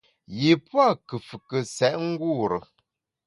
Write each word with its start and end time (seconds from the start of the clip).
Yi 0.39 0.51
pua’ 0.67 0.87
nkùfùke 0.97 1.59
sèt 1.75 1.95
ngure. 2.07 2.59